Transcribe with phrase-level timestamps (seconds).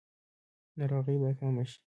[0.77, 1.79] ناروغۍ به کمې شي؟